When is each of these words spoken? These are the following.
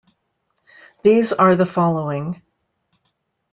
These 1.03 1.31
are 1.31 1.55
the 1.55 1.67
following. 1.67 2.41